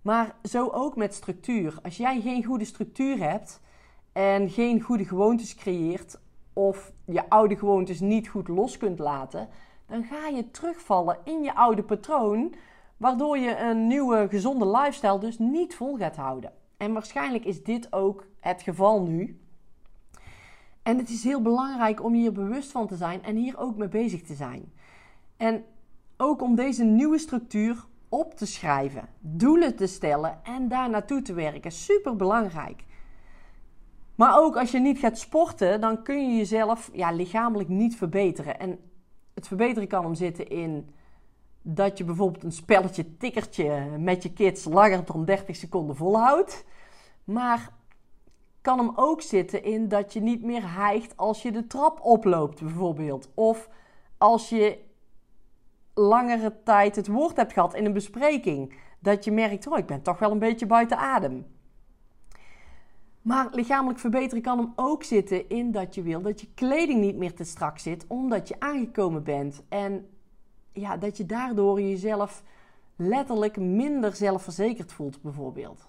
Maar 0.02 0.36
zo 0.44 0.70
ook 0.70 0.96
met 0.96 1.14
structuur. 1.14 1.80
Als 1.84 1.98
jij 1.98 2.22
geen 2.22 2.44
goede 2.44 2.66
structuur 2.66 3.18
hebt 3.18 3.62
en 4.12 4.50
geen 4.50 4.82
goede 4.82 5.06
gewoontes 5.06 5.56
creëert, 5.56 6.20
of 6.54 6.92
je 7.06 7.30
oude 7.30 7.56
gewoontes 7.56 8.00
niet 8.00 8.28
goed 8.28 8.48
los 8.48 8.78
kunt 8.78 9.00
laten, 9.00 9.50
dan 9.88 10.04
ga 10.04 10.28
je 10.28 10.52
terugvallen 10.52 11.18
in 11.24 11.44
je 11.44 11.56
oude 11.56 11.84
patroon 11.84 12.54
Waardoor 12.98 13.38
je 13.38 13.58
een 13.58 13.88
nieuwe 13.88 14.28
gezonde 14.30 14.68
lifestyle 14.68 15.20
dus 15.20 15.40
niet 15.40 15.76
vol 15.76 15.98
gaat 15.98 16.16
houden. 16.16 16.52
En 16.78 16.94
waarschijnlijk 16.94 17.46
is 17.46 17.64
dit 17.64 17.94
ook 17.94 18.26
het 18.40 18.62
geval 18.62 19.02
nu. 19.02 19.40
En 20.84 20.98
het 20.98 21.10
is 21.10 21.24
heel 21.24 21.42
belangrijk 21.42 22.04
om 22.04 22.14
hier 22.14 22.32
bewust 22.32 22.72
van 22.72 22.88
te 22.88 22.96
zijn 22.96 23.24
en 23.24 23.36
hier 23.36 23.58
ook 23.58 23.78
mee 23.78 23.88
bezig 23.88 24.22
te 24.22 24.34
zijn. 24.34 24.72
En 25.38 25.64
ook 26.18 26.42
om 26.42 26.56
deze 26.56 26.84
nieuwe 26.84 27.18
structuur 27.18 27.86
op 28.10 28.34
te 28.34 28.46
schrijven, 28.46 29.10
doelen 29.20 29.76
te 29.76 29.88
stellen 29.88 30.40
en 30.44 30.68
daar 30.68 30.90
naartoe 30.90 31.22
te 31.22 31.34
werken. 31.34 31.72
Super 31.72 32.16
belangrijk. 32.16 32.84
Maar 34.16 34.40
ook 34.40 34.58
als 34.58 34.72
je 34.72 34.80
niet 34.80 35.00
gaat 35.00 35.18
sporten, 35.18 35.82
dan 35.82 36.04
kun 36.04 36.30
je 36.30 36.38
jezelf 36.38 36.90
ja, 36.94 37.12
lichamelijk 37.12 37.70
niet 37.70 37.96
verbeteren. 37.96 38.60
En 38.60 38.80
het 39.34 39.48
verbeteren 39.48 39.88
kan 39.88 40.04
hem 40.04 40.16
zitten 40.16 40.48
in 40.48 40.90
dat 41.64 41.98
je 41.98 42.04
bijvoorbeeld 42.04 42.44
een 42.44 42.52
spelletje 42.52 43.18
tikkertje 43.18 43.98
met 43.98 44.24
je 44.24 44.34
kids 44.34 44.66
langer 44.66 45.06
dan 45.06 45.26
30 45.26 45.56
seconden 45.56 45.96
volhoudt. 45.96 46.66
Maar 47.24 47.72
kan 48.62 48.78
hem 48.78 48.92
ook 48.96 49.22
zitten 49.22 49.64
in 49.64 49.88
dat 49.88 50.14
je 50.14 50.22
niet 50.22 50.44
meer 50.44 50.76
hijgt 50.76 51.18
als 51.18 51.42
je 51.42 51.52
de 51.52 51.68
trap 51.68 52.00
oploopt, 52.02 52.62
bijvoorbeeld. 52.62 53.32
Of 53.34 53.70
als 54.18 54.50
je 54.50 54.80
langere 55.94 56.64
tijd 56.64 56.96
het 56.96 57.08
woord 57.08 57.36
hebt 57.36 57.54
gehad 57.54 57.74
in 57.74 57.86
een 57.86 57.94
bespreking. 57.94 58.74
Dat 59.00 59.24
je 59.24 59.32
merkt, 59.32 59.68
oh, 59.68 59.78
ik 59.78 59.86
ben 59.86 60.02
toch 60.02 60.20
wel 60.20 60.32
een 60.32 60.40
beetje 60.40 60.66
buiten 60.66 60.98
adem. 60.98 61.46
Maar 63.22 63.48
lichamelijk 63.52 64.00
verbeteren 64.00 64.44
kan 64.44 64.58
hem 64.58 64.74
ook 64.76 65.04
zitten 65.04 65.50
in 65.50 65.72
dat 65.72 65.96
je 65.96 66.02
wil 66.02 66.22
dat 66.22 66.42
je 66.42 66.48
kleding 66.54 67.00
niet 67.00 67.16
meer 67.16 67.34
te 67.34 67.44
strak 67.44 67.80
zit, 67.80 68.06
omdat 68.08 68.48
je 68.48 68.56
aangekomen 68.60 69.24
bent. 69.24 69.64
En 69.70 70.08
ja, 70.74 70.98
dat 70.98 71.18
je 71.18 71.26
daardoor 71.26 71.82
jezelf 71.82 72.44
letterlijk 72.96 73.58
minder 73.58 74.16
zelfverzekerd 74.16 74.94
voelt, 74.94 75.22
bijvoorbeeld. 75.22 75.88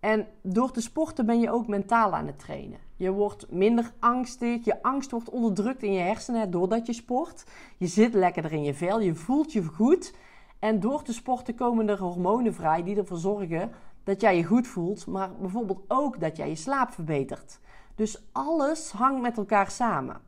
En 0.00 0.26
door 0.42 0.70
te 0.70 0.80
sporten 0.80 1.26
ben 1.26 1.40
je 1.40 1.50
ook 1.50 1.66
mentaal 1.66 2.14
aan 2.14 2.26
het 2.26 2.38
trainen. 2.38 2.78
Je 2.96 3.10
wordt 3.10 3.50
minder 3.50 3.92
angstig, 3.98 4.64
je 4.64 4.82
angst 4.82 5.10
wordt 5.10 5.30
onderdrukt 5.30 5.82
in 5.82 5.92
je 5.92 6.00
hersenen 6.00 6.50
doordat 6.50 6.86
je 6.86 6.92
sport. 6.92 7.44
Je 7.76 7.86
zit 7.86 8.14
lekkerder 8.14 8.52
in 8.52 8.62
je 8.62 8.74
vel, 8.74 9.00
je 9.00 9.14
voelt 9.14 9.52
je 9.52 9.62
goed. 9.62 10.14
En 10.58 10.80
door 10.80 11.02
te 11.02 11.12
sporten 11.12 11.54
komen 11.54 11.88
er 11.88 11.98
hormonen 11.98 12.54
vrij 12.54 12.82
die 12.82 12.96
ervoor 12.96 13.18
zorgen 13.18 13.70
dat 14.04 14.20
jij 14.20 14.36
je 14.36 14.44
goed 14.44 14.66
voelt, 14.66 15.06
maar 15.06 15.30
bijvoorbeeld 15.40 15.82
ook 15.88 16.20
dat 16.20 16.36
jij 16.36 16.48
je 16.48 16.56
slaap 16.56 16.92
verbetert. 16.92 17.58
Dus 17.94 18.22
alles 18.32 18.90
hangt 18.90 19.22
met 19.22 19.36
elkaar 19.36 19.70
samen. 19.70 20.20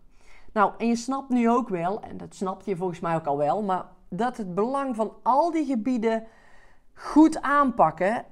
Nou, 0.53 0.73
en 0.79 0.87
je 0.87 0.97
snapt 0.97 1.29
nu 1.29 1.51
ook 1.51 1.69
wel, 1.69 2.01
en 2.01 2.17
dat 2.17 2.35
snapt 2.35 2.65
je 2.65 2.77
volgens 2.77 3.01
mij 3.01 3.15
ook 3.15 3.27
al 3.27 3.37
wel, 3.37 3.63
maar 3.63 3.87
dat 4.09 4.37
het 4.37 4.55
belang 4.55 4.97
van 4.97 5.13
al 5.23 5.51
die 5.51 5.65
gebieden 5.65 6.27
goed 6.95 7.41
aanpakken. 7.41 8.25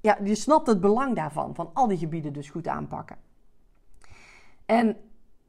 Ja, 0.00 0.18
je 0.24 0.34
snapt 0.34 0.66
het 0.66 0.80
belang 0.80 1.14
daarvan, 1.14 1.54
van 1.54 1.70
al 1.72 1.86
die 1.86 1.98
gebieden 1.98 2.32
dus 2.32 2.50
goed 2.50 2.68
aanpakken. 2.68 3.16
En 4.66 4.96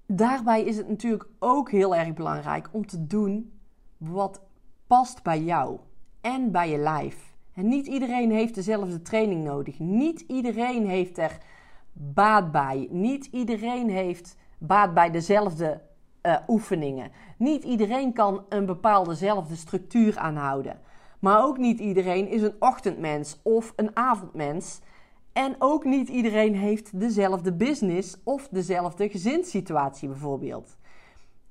daarbij 0.06 0.64
is 0.64 0.78
het 0.78 0.90
natuurlijk 0.90 1.28
ook 1.40 1.72
heel 1.72 1.96
erg 1.96 2.14
belangrijk 2.14 2.70
om 2.72 2.86
te 2.86 3.08
doen 3.08 3.60
wat 3.98 4.42
past 4.88 5.24
bij 5.24 5.42
jou 5.42 5.80
en 6.22 6.52
bij 6.52 6.70
je 6.70 6.78
lijf. 6.78 7.36
En 7.54 7.68
niet 7.68 7.88
iedereen 7.88 8.32
heeft 8.32 8.56
dezelfde 8.56 9.02
training 9.02 9.44
nodig. 9.44 9.80
Niet 9.80 10.20
iedereen 10.20 10.88
heeft 10.88 11.18
er 11.18 11.38
baat 11.94 12.52
bij. 12.52 12.88
Niet 12.92 13.26
iedereen 13.26 13.90
heeft 13.90 14.38
baat 14.58 14.94
bij 14.94 15.12
dezelfde 15.12 15.82
uh, 16.24 16.38
oefeningen. 16.48 17.12
Niet 17.38 17.64
iedereen 17.64 18.14
kan 18.14 18.46
een 18.50 18.66
bepaaldezelfde 18.66 19.56
structuur 19.56 20.18
aanhouden. 20.18 20.80
Maar 21.20 21.44
ook 21.44 21.58
niet 21.58 21.80
iedereen 21.80 22.28
is 22.28 22.42
een 22.42 22.56
ochtendmens 22.60 23.40
of 23.44 23.74
een 23.76 23.96
avondmens. 23.96 24.80
En 25.34 25.56
ook 25.60 25.84
niet 25.86 26.10
iedereen 26.10 26.56
heeft 26.56 27.00
dezelfde 27.00 27.54
business 27.54 28.18
of 28.24 28.48
dezelfde 28.52 29.10
gezinssituatie 29.10 30.08
bijvoorbeeld. 30.08 30.78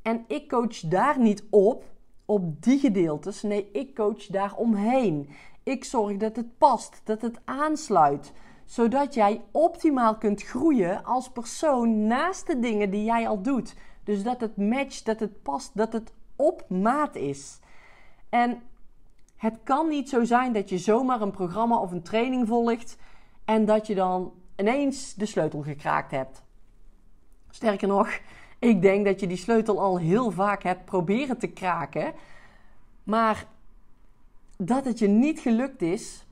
En 0.02 0.24
ik 0.28 0.48
coach 0.48 0.80
daar 0.80 1.20
niet 1.20 1.44
op, 1.50 1.84
op 2.24 2.62
die 2.62 2.78
gedeeltes. 2.78 3.42
Nee, 3.42 3.70
ik 3.72 3.94
coach 3.94 4.26
daar 4.26 4.54
omheen. 4.54 5.30
Ik 5.62 5.84
zorg 5.84 6.16
dat 6.16 6.36
het 6.36 6.58
past, 6.58 7.00
dat 7.04 7.22
het 7.22 7.40
aansluit. 7.44 8.32
Zodat 8.66 9.14
jij 9.14 9.42
optimaal 9.50 10.16
kunt 10.16 10.42
groeien 10.42 11.04
als 11.04 11.30
persoon 11.30 12.06
naast 12.06 12.46
de 12.46 12.58
dingen 12.58 12.90
die 12.90 13.04
jij 13.04 13.28
al 13.28 13.42
doet. 13.42 13.74
Dus 14.04 14.22
dat 14.22 14.40
het 14.40 14.56
matcht, 14.56 15.04
dat 15.04 15.20
het 15.20 15.42
past, 15.42 15.70
dat 15.74 15.92
het 15.92 16.12
op 16.36 16.64
maat 16.68 17.16
is. 17.16 17.58
En 18.28 18.62
het 19.36 19.58
kan 19.64 19.88
niet 19.88 20.08
zo 20.08 20.24
zijn 20.24 20.52
dat 20.52 20.68
je 20.68 20.78
zomaar 20.78 21.20
een 21.20 21.30
programma 21.30 21.78
of 21.78 21.90
een 21.90 22.02
training 22.02 22.48
volgt 22.48 22.96
en 23.44 23.64
dat 23.64 23.86
je 23.86 23.94
dan 23.94 24.32
ineens 24.56 25.14
de 25.14 25.26
sleutel 25.26 25.62
gekraakt 25.62 26.10
hebt. 26.10 26.42
Sterker 27.50 27.88
nog, 27.88 28.08
ik 28.58 28.82
denk 28.82 29.04
dat 29.04 29.20
je 29.20 29.26
die 29.26 29.36
sleutel 29.36 29.80
al 29.80 29.98
heel 29.98 30.30
vaak 30.30 30.62
hebt 30.62 30.84
proberen 30.84 31.38
te 31.38 31.46
kraken, 31.46 32.14
maar 33.02 33.46
dat 34.56 34.84
het 34.84 34.98
je 34.98 35.08
niet 35.08 35.40
gelukt 35.40 35.82
is 35.82 36.25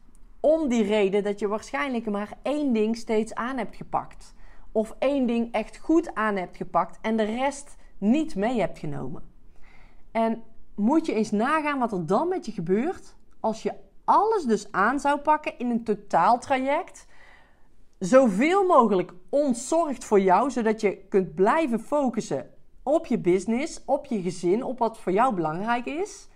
om 0.44 0.68
die 0.68 0.82
reden 0.82 1.22
dat 1.22 1.38
je 1.38 1.48
waarschijnlijk 1.48 2.10
maar 2.10 2.32
één 2.42 2.72
ding 2.72 2.96
steeds 2.96 3.34
aan 3.34 3.58
hebt 3.58 3.76
gepakt. 3.76 4.34
Of 4.72 4.94
één 4.98 5.26
ding 5.26 5.52
echt 5.52 5.78
goed 5.78 6.14
aan 6.14 6.36
hebt 6.36 6.56
gepakt 6.56 6.98
en 7.00 7.16
de 7.16 7.22
rest 7.22 7.76
niet 7.98 8.34
mee 8.34 8.60
hebt 8.60 8.78
genomen. 8.78 9.22
En 10.12 10.42
moet 10.74 11.06
je 11.06 11.14
eens 11.14 11.30
nagaan 11.30 11.78
wat 11.78 11.92
er 11.92 12.06
dan 12.06 12.28
met 12.28 12.46
je 12.46 12.52
gebeurt 12.52 13.16
als 13.40 13.62
je 13.62 13.72
alles 14.04 14.44
dus 14.44 14.72
aan 14.72 15.00
zou 15.00 15.18
pakken 15.18 15.58
in 15.58 15.70
een 15.70 15.84
totaaltraject. 15.84 17.06
Zoveel 17.98 18.66
mogelijk 18.66 19.12
ontzorgd 19.28 20.04
voor 20.04 20.20
jou, 20.20 20.50
zodat 20.50 20.80
je 20.80 20.96
kunt 21.08 21.34
blijven 21.34 21.80
focussen 21.80 22.50
op 22.82 23.06
je 23.06 23.18
business, 23.18 23.82
op 23.84 24.06
je 24.06 24.22
gezin, 24.22 24.64
op 24.64 24.78
wat 24.78 24.98
voor 24.98 25.12
jou 25.12 25.34
belangrijk 25.34 25.86
is. 25.86 26.28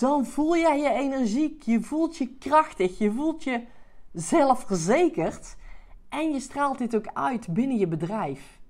Dan 0.00 0.26
voel 0.26 0.56
jij 0.56 0.80
je 0.80 0.90
energiek, 0.90 1.62
je 1.62 1.80
voelt 1.80 2.16
je 2.16 2.28
krachtig, 2.38 2.98
je 2.98 3.12
voelt 3.12 3.44
je 3.44 3.62
zelfverzekerd 4.12 5.56
en 6.08 6.32
je 6.32 6.40
straalt 6.40 6.78
dit 6.78 6.96
ook 6.96 7.06
uit 7.12 7.48
binnen 7.48 7.76
je 7.76 7.86
bedrijf. 7.86 8.60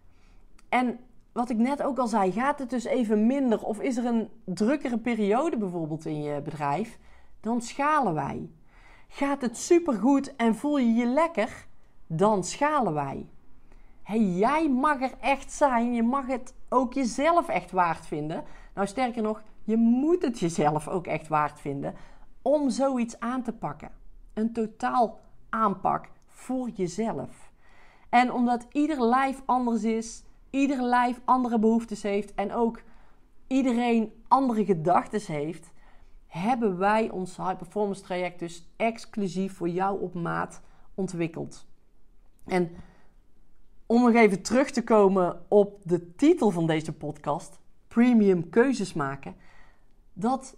En 0.69 0.99
wat 1.33 1.51
ik 1.51 1.57
net 1.57 1.83
ook 1.83 1.99
al 1.99 2.07
zei, 2.07 2.33
gaat 2.33 2.59
het 2.59 2.71
dus 2.71 2.85
even 2.85 3.27
minder 3.27 3.63
of 3.63 3.81
is 3.81 3.97
er 3.97 4.05
een 4.05 4.29
drukkere 4.45 4.99
periode 4.99 5.57
bijvoorbeeld 5.57 6.07
in 6.07 6.23
je 6.23 6.41
bedrijf, 6.41 6.99
dan 7.41 7.63
schalen 7.63 8.15
wij. 8.15 8.51
Gaat 9.09 9.41
het 9.41 9.57
supergoed 9.57 10.37
en 10.37 10.55
voel 10.55 10.79
je 10.79 10.95
je 10.95 11.07
lekker, 11.07 11.67
dan 12.07 12.45
schalen 12.45 12.95
wij. 12.95 13.27
Hey, 14.03 14.21
jij 14.21 14.69
mag 14.69 15.01
er 15.01 15.15
echt 15.21 15.53
zijn, 15.53 15.95
je 15.95 16.03
mag 16.03 16.27
het 16.27 16.55
ook 16.69 16.93
jezelf 16.93 17.49
echt 17.49 17.71
waard 17.71 18.07
vinden. 18.07 18.45
Nou, 18.75 18.87
sterker 18.87 19.23
nog, 19.23 19.43
je 19.71 19.77
moet 19.77 20.23
het 20.23 20.39
jezelf 20.39 20.89
ook 20.89 21.07
echt 21.07 21.29
waard 21.29 21.61
vinden 21.61 21.95
om 22.43 22.71
zoiets 22.71 23.21
aan 23.21 23.43
te 23.43 23.53
pakken. 23.53 23.91
Een 24.35 24.53
totaal 24.53 25.21
aanpak 25.49 26.09
voor 26.27 26.69
jezelf. 26.69 27.53
En 28.09 28.33
omdat 28.33 28.67
ieder 28.73 29.05
lijf 29.05 29.43
anders 29.45 29.85
is, 29.85 30.25
ieder 30.51 30.83
lijf 30.83 31.21
andere 31.25 31.59
behoeftes 31.59 32.03
heeft 32.03 32.35
en 32.35 32.53
ook 32.53 32.83
iedereen 33.47 34.13
andere 34.29 34.65
gedachten 34.65 35.35
heeft, 35.35 35.73
hebben 36.27 36.79
wij 36.79 37.11
ons 37.11 37.37
high 37.37 37.57
performance 37.57 38.03
traject 38.03 38.39
dus 38.39 38.73
exclusief 38.77 39.57
voor 39.57 39.69
jou 39.69 40.01
op 40.01 40.15
maat 40.15 40.63
ontwikkeld. 40.95 41.67
En 42.47 42.71
om 43.87 44.03
nog 44.03 44.15
even 44.15 44.43
terug 44.43 44.71
te 44.71 44.85
komen 44.85 45.41
op 45.49 45.81
de 45.83 46.15
titel 46.15 46.51
van 46.51 46.67
deze 46.67 46.93
podcast, 46.93 47.61
premium 47.89 48.49
keuzes 48.49 48.93
maken, 48.93 49.35
dat 50.21 50.57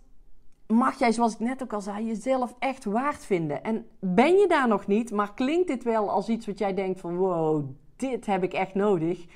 mag 0.66 0.98
jij, 0.98 1.12
zoals 1.12 1.32
ik 1.32 1.38
net 1.38 1.62
ook 1.62 1.72
al 1.72 1.80
zei, 1.80 2.06
jezelf 2.06 2.54
echt 2.58 2.84
waard 2.84 3.24
vinden. 3.24 3.62
En 3.62 3.86
ben 4.00 4.36
je 4.36 4.46
daar 4.48 4.68
nog 4.68 4.86
niet, 4.86 5.10
maar 5.10 5.34
klinkt 5.34 5.68
dit 5.68 5.84
wel 5.84 6.10
als 6.10 6.28
iets 6.28 6.46
wat 6.46 6.58
jij 6.58 6.74
denkt 6.74 7.00
van 7.00 7.16
wow, 7.16 7.64
dit 7.96 8.26
heb 8.26 8.42
ik 8.42 8.52
echt 8.52 8.74
nodig 8.74 9.26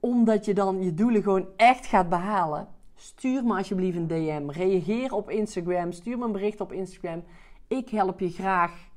omdat 0.00 0.44
je 0.44 0.54
dan 0.54 0.82
je 0.82 0.94
doelen 0.94 1.22
gewoon 1.22 1.46
echt 1.56 1.86
gaat 1.86 2.08
behalen, 2.08 2.68
stuur 2.94 3.44
me 3.44 3.56
alsjeblieft 3.56 3.96
een 3.96 4.06
DM. 4.06 4.50
Reageer 4.50 5.14
op 5.14 5.30
Instagram. 5.30 5.92
Stuur 5.92 6.18
me 6.18 6.24
een 6.24 6.32
bericht 6.32 6.60
op 6.60 6.72
Instagram. 6.72 7.24
Ik 7.68 7.88
help 7.88 8.20
je 8.20 8.30
graag 8.30 8.88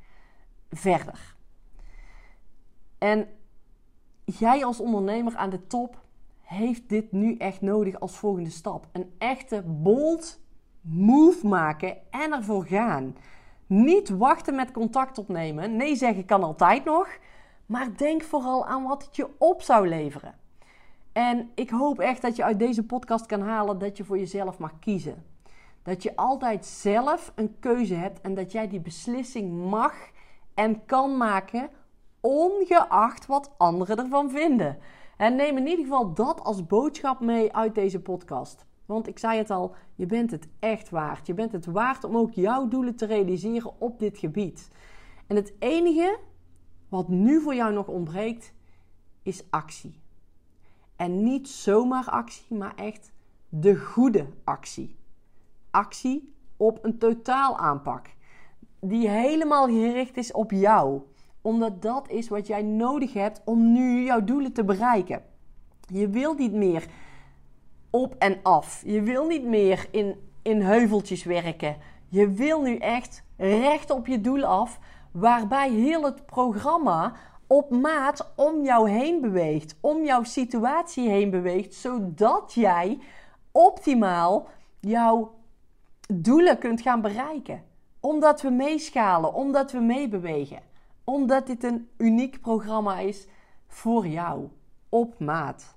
verder. 0.70 1.36
En 2.98 3.28
jij 4.25 4.66
als 4.66 4.80
ondernemer 4.80 5.36
aan 5.36 5.50
de 5.50 5.68
top 5.68 6.02
heeft 6.53 6.89
dit 6.89 7.12
nu 7.12 7.36
echt 7.38 7.62
nodig 7.62 8.00
als 8.00 8.17
volgende 8.17 8.50
stap. 8.50 8.88
Een 8.91 9.13
echte 9.17 9.63
bold 9.65 10.39
move 10.81 11.48
maken 11.48 11.98
en 12.10 12.33
ervoor 12.33 12.65
gaan. 12.65 13.15
Niet 13.67 14.10
wachten 14.10 14.55
met 14.55 14.72
contact 14.72 15.17
opnemen. 15.17 15.75
Nee 15.75 15.95
zeggen 15.95 16.25
kan 16.25 16.43
altijd 16.43 16.83
nog. 16.83 17.07
Maar 17.65 17.98
denk 17.98 18.24
vooral 18.24 18.65
aan 18.65 18.83
wat 18.83 19.05
het 19.05 19.15
je 19.15 19.29
op 19.38 19.62
zou 19.62 19.88
leveren. 19.88 20.36
En 21.13 21.51
ik 21.55 21.69
hoop 21.69 22.00
echt 22.00 22.22
dat 22.22 22.36
je 22.36 22.43
uit 22.43 22.60
deze 22.60 22.83
podcast 22.83 23.25
kan 23.25 23.41
halen 23.41 23.79
dat 23.79 23.98
je 23.98 24.03
voor 24.03 24.17
jezelf 24.17 24.57
mag 24.57 24.79
kiezen. 24.79 25.24
Dat 25.83 26.03
je 26.03 26.15
altijd 26.15 26.65
zelf 26.65 27.31
een 27.36 27.55
keuze 27.60 27.93
hebt 27.93 28.22
en 28.22 28.33
dat 28.33 28.51
jij 28.51 28.67
die 28.67 28.79
beslissing 28.79 29.69
mag 29.69 29.93
en 30.53 30.86
kan 30.86 31.17
maken, 31.17 31.69
ongeacht 32.22 33.25
wat 33.25 33.51
anderen 33.57 33.98
ervan 33.98 34.29
vinden. 34.29 34.77
En 35.17 35.36
neem 35.36 35.58
in 35.58 35.67
ieder 35.67 35.86
geval 35.86 36.13
dat 36.13 36.43
als 36.43 36.65
boodschap 36.65 37.20
mee 37.20 37.53
uit 37.53 37.75
deze 37.75 38.01
podcast. 38.01 38.65
Want 38.86 39.08
ik 39.08 39.20
zei 39.20 39.38
het 39.38 39.50
al, 39.50 39.75
je 39.96 40.05
bent 40.05 40.32
het 40.32 40.48
echt 40.60 40.89
waard. 40.89 41.27
Je 41.27 41.34
bent 41.34 41.51
het 41.51 41.65
waard 41.65 42.03
om 42.03 42.17
ook 42.17 42.32
jouw 42.32 42.67
doelen 42.67 42.96
te 42.96 43.05
realiseren 43.05 43.82
op 43.82 44.00
dit 44.00 44.17
gebied. 44.17 44.70
En 45.27 45.36
het 45.36 45.53
enige 45.60 46.20
wat 46.89 47.08
nu 47.08 47.41
voor 47.41 47.55
jou 47.55 47.74
nog 47.74 47.88
ontbreekt, 47.88 48.53
is 49.24 49.43
actie. 49.50 50.01
En 50.96 51.24
niet 51.24 51.50
zomaar 51.50 52.10
actie, 52.10 52.55
maar 52.55 52.75
echt 52.75 53.12
de 53.50 53.75
goede 53.75 54.27
actie. 54.43 54.96
Actie 55.72 56.34
op 56.58 56.79
een 56.82 56.98
totaal 56.98 57.58
aanpak. 57.58 58.10
Die 58.79 59.10
helemaal 59.10 59.67
gericht 59.67 60.17
is 60.17 60.32
op 60.32 60.51
jou. 60.51 61.01
Omdat 61.44 61.82
dat 61.82 62.10
is 62.10 62.28
wat 62.28 62.48
jij 62.48 62.62
nodig 62.62 63.14
hebt 63.14 63.42
om 63.46 63.72
nu 63.72 64.04
jouw 64.04 64.24
doelen 64.24 64.54
te 64.54 64.64
bereiken. 64.64 65.24
Je 65.88 66.10
wilt 66.10 66.38
niet 66.38 66.54
meer 66.54 66.86
op 67.90 68.16
en 68.20 68.40
af. 68.44 68.82
Je 68.86 69.02
wil 69.02 69.28
niet 69.28 69.44
meer 69.44 69.88
in, 69.92 70.16
in 70.42 70.62
heuveltjes 70.62 71.24
werken. 71.24 71.78
Je 72.08 72.30
wil 72.30 72.62
nu 72.62 72.76
echt 72.78 73.24
recht 73.38 73.90
op 73.90 74.08
je 74.08 74.22
doel 74.22 74.44
af. 74.44 74.80
Waarbij 75.12 75.70
heel 75.72 76.04
het 76.04 76.26
programma 76.26 77.14
op 77.48 77.70
maat 77.70 78.32
om 78.36 78.64
jou 78.64 78.90
heen 78.90 79.22
beweegt, 79.22 79.76
om 79.82 80.06
jouw 80.06 80.24
situatie 80.24 81.10
heen 81.10 81.30
beweegt, 81.30 81.74
zodat 81.74 82.54
jij 82.54 83.00
optimaal 83.52 84.48
jouw 84.80 85.34
doelen 86.08 86.58
kunt 86.58 86.82
gaan 86.82 87.02
bereiken. 87.02 87.64
Omdat 88.00 88.42
we 88.42 88.50
meeschalen, 88.50 89.34
omdat 89.34 89.72
we 89.72 89.80
meebewegen. 89.80 90.60
Omdat 91.03 91.48
dit 91.48 91.63
een 91.63 91.89
uniek 91.98 92.41
programma 92.41 93.00
is 93.00 93.27
voor 93.67 94.07
jou, 94.07 94.48
op 94.89 95.19
maat. 95.19 95.75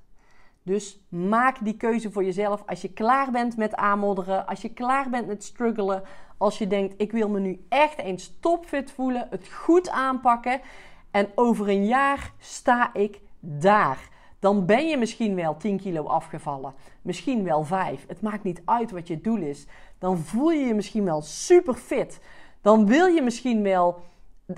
Dus 0.62 1.00
maak 1.08 1.64
die 1.64 1.76
keuze 1.76 2.12
voor 2.12 2.24
jezelf 2.24 2.62
als 2.66 2.82
je 2.82 2.92
klaar 2.92 3.30
bent 3.30 3.56
met 3.56 3.74
aanmodderen, 3.74 4.46
als 4.46 4.62
je 4.62 4.72
klaar 4.72 5.10
bent 5.10 5.26
met 5.26 5.44
struggelen, 5.44 6.02
als 6.36 6.58
je 6.58 6.66
denkt 6.66 6.94
ik 6.96 7.12
wil 7.12 7.28
me 7.28 7.40
nu 7.40 7.64
echt 7.68 7.98
eens 7.98 8.36
topfit 8.40 8.90
voelen, 8.90 9.26
het 9.30 9.48
goed 9.48 9.90
aanpakken 9.90 10.60
en 11.10 11.28
over 11.34 11.68
een 11.68 11.86
jaar 11.86 12.32
sta 12.38 12.94
ik 12.94 13.20
daar. 13.40 14.08
Dan 14.38 14.66
ben 14.66 14.88
je 14.88 14.96
misschien 14.96 15.34
wel 15.34 15.56
10 15.56 15.80
kilo 15.80 16.04
afgevallen, 16.04 16.74
misschien 17.02 17.44
wel 17.44 17.64
5. 17.64 18.04
Het 18.08 18.20
maakt 18.20 18.44
niet 18.44 18.62
uit 18.64 18.90
wat 18.90 19.08
je 19.08 19.20
doel 19.20 19.40
is. 19.40 19.66
Dan 19.98 20.18
voel 20.18 20.50
je 20.50 20.66
je 20.66 20.74
misschien 20.74 21.04
wel 21.04 21.22
super 21.22 21.74
fit. 21.74 22.20
Dan 22.60 22.86
wil 22.86 23.06
je 23.06 23.22
misschien 23.22 23.62
wel 23.62 24.00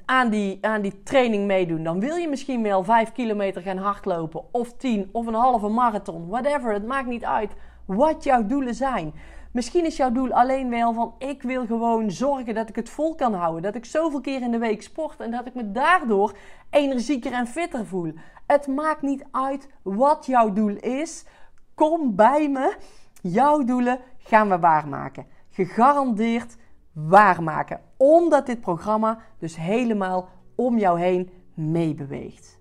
aan 0.04 0.30
die, 0.30 0.59
aan 0.61 0.83
die 0.83 1.02
training 1.02 1.47
meedoen. 1.47 1.83
Dan 1.83 2.00
wil 2.00 2.16
je 2.16 2.28
misschien 2.28 2.62
wel 2.62 2.85
5 2.85 3.12
kilometer 3.12 3.62
gaan 3.62 3.78
hardlopen, 3.78 4.45
of 4.52 4.73
10 4.73 5.09
of 5.12 5.26
een 5.26 5.35
halve 5.35 5.68
marathon, 5.68 6.28
whatever. 6.28 6.73
Het 6.73 6.87
maakt 6.87 7.09
niet 7.09 7.25
uit 7.25 7.52
wat 7.85 8.25
jouw 8.25 8.47
doelen 8.47 8.75
zijn. 8.75 9.14
Misschien 9.52 9.85
is 9.85 9.97
jouw 9.97 10.12
doel 10.12 10.33
alleen 10.33 10.71
wel 10.71 10.92
van 10.92 11.14
ik 11.18 11.42
wil 11.42 11.66
gewoon 11.66 12.11
zorgen 12.11 12.54
dat 12.54 12.68
ik 12.68 12.76
het 12.76 12.88
vol 12.88 13.14
kan 13.14 13.35
houden. 13.35 13.62
Dat 13.62 13.75
ik 13.75 13.85
zoveel 13.85 14.21
keer 14.21 14.42
in 14.42 14.50
de 14.50 14.59
week 14.59 14.83
sport 14.83 15.21
en 15.21 15.30
dat 15.30 15.47
ik 15.47 15.54
me 15.54 15.73
daardoor 15.73 16.37
energieker 16.71 17.33
en 17.33 17.47
fitter 17.47 17.87
voel. 17.87 18.12
Het 18.47 18.66
maakt 18.66 19.02
niet 19.02 19.25
uit 19.30 19.68
wat 19.83 20.26
jouw 20.26 20.52
doel 20.52 20.76
is. 20.76 21.25
Kom 21.75 22.14
bij 22.16 22.49
me. 22.49 22.76
Jouw 23.23 23.64
doelen 23.64 23.99
gaan 24.18 24.49
we 24.49 24.59
waarmaken. 24.59 25.26
Gegarandeerd 25.50 26.57
waarmaken. 26.92 27.88
Omdat 27.99 28.47
dit 28.47 28.61
programma 28.61 29.19
dus 29.38 29.57
helemaal 29.57 30.28
om 30.55 30.78
jou 30.78 31.00
heen 31.00 31.31
meebeweegt. 31.55 32.59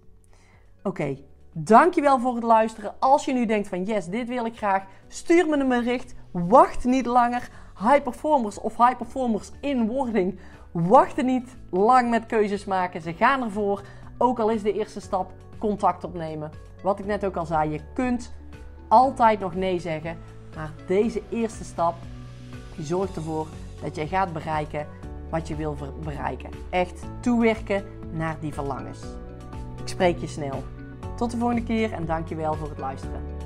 Oké, 0.83 1.17
dankjewel 1.51 2.19
voor 2.19 2.35
het 2.35 2.43
luisteren. 2.43 2.95
Als 2.99 3.25
je 3.25 3.33
nu 3.33 3.45
denkt 3.45 3.67
van 3.67 3.83
yes, 3.83 4.05
dit 4.05 4.27
wil 4.27 4.45
ik 4.45 4.57
graag, 4.57 4.83
stuur 5.07 5.49
me 5.49 5.57
een 5.57 5.67
bericht. 5.67 6.15
Wacht 6.31 6.83
niet 6.83 7.05
langer. 7.05 7.49
High 7.79 8.01
performers 8.01 8.59
of 8.59 8.77
high 8.77 8.97
performers 8.97 9.51
in 9.61 9.87
wording 9.87 10.39
wachten 10.71 11.25
niet 11.25 11.55
lang 11.69 12.09
met 12.09 12.25
keuzes 12.25 12.65
maken. 12.65 13.01
Ze 13.01 13.13
gaan 13.13 13.43
ervoor. 13.43 13.81
Ook 14.17 14.39
al 14.39 14.49
is 14.49 14.61
de 14.63 14.73
eerste 14.73 15.01
stap 15.01 15.31
contact 15.57 16.03
opnemen. 16.03 16.51
Wat 16.83 16.99
ik 16.99 17.05
net 17.05 17.25
ook 17.25 17.35
al 17.35 17.45
zei, 17.45 17.71
je 17.71 17.81
kunt 17.93 18.33
altijd 18.87 19.39
nog 19.39 19.55
nee 19.55 19.79
zeggen. 19.79 20.17
Maar 20.55 20.71
deze 20.87 21.21
eerste 21.29 21.63
stap 21.63 21.95
zorgt 22.79 23.15
ervoor 23.15 23.47
dat 23.81 23.95
jij 23.95 24.07
gaat 24.07 24.33
bereiken 24.33 24.87
wat 25.29 25.47
je 25.47 25.55
wil 25.55 25.77
bereiken. 26.03 26.49
Echt 26.69 27.01
toewerken 27.19 27.83
naar 28.11 28.37
die 28.39 28.53
verlangens. 28.53 28.99
Ik 29.81 29.87
spreek 29.87 30.17
je 30.17 30.27
snel. 30.27 30.63
Tot 31.15 31.31
de 31.31 31.37
volgende 31.37 31.63
keer 31.63 31.91
en 31.91 32.05
dankjewel 32.05 32.53
voor 32.53 32.69
het 32.69 32.77
luisteren. 32.77 33.36